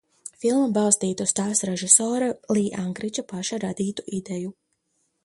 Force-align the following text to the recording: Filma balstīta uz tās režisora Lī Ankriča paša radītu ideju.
Filma 0.43 0.69
balstīta 0.77 1.27
uz 1.29 1.33
tās 1.39 1.61
režisora 1.69 2.29
Lī 2.59 2.63
Ankriča 2.85 3.27
paša 3.33 3.61
radītu 3.65 4.07
ideju. 4.21 4.57